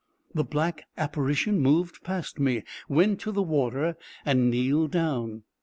The 0.33 0.43
black 0.43 0.87
apparition 0.97 1.59
moved 1.59 2.03
past 2.03 2.39
me, 2.39 2.63
went 2.89 3.19
to 3.19 3.31
the 3.31 3.43
water 3.43 3.97
and 4.25 4.49
kneeled 4.49 4.89
down. 4.93 5.43